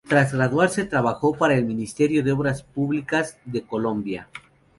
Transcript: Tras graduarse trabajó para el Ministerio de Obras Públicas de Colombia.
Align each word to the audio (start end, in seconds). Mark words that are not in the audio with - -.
Tras 0.07 0.33
graduarse 0.33 0.83
trabajó 0.85 1.33
para 1.33 1.53
el 1.53 1.63
Ministerio 1.67 2.23
de 2.23 2.31
Obras 2.31 2.63
Públicas 2.63 3.37
de 3.45 3.61
Colombia. 3.61 4.29